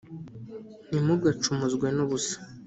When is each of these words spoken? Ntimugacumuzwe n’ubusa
Ntimugacumuzwe 0.87 1.87
n’ubusa 1.95 2.37